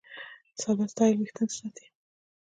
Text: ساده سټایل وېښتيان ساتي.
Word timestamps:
ساده 0.61 0.85
سټایل 0.91 1.15
وېښتيان 1.17 1.49
ساتي. 1.57 1.85